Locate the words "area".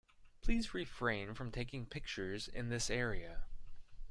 2.89-3.43